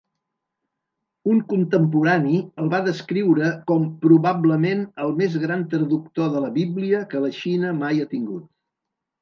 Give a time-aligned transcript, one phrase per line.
[1.33, 7.23] Un contemporani el va descriure com "probablement el més gran traductor de la Bíblia que
[7.29, 8.51] la Xina mai ha tingut".